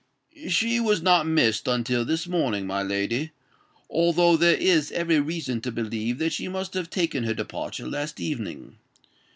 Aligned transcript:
"She 0.49 0.79
was 0.79 1.03
not 1.03 1.27
missed 1.27 1.67
until 1.67 2.03
this 2.03 2.25
morning, 2.25 2.65
my 2.65 2.81
lady; 2.81 3.33
although 3.87 4.35
there 4.35 4.55
is 4.57 4.91
every 4.91 5.19
reason 5.19 5.61
to 5.61 5.71
believe 5.71 6.17
that 6.17 6.33
she 6.33 6.47
must 6.47 6.73
have 6.73 6.89
taken 6.89 7.23
her 7.23 7.35
departure 7.35 7.87
last 7.87 8.19
evening. 8.19 8.77